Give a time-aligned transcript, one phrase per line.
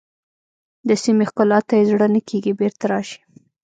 [0.87, 3.19] د سیمې ښکلا ته یې زړه نه کېږي بېرته راشئ.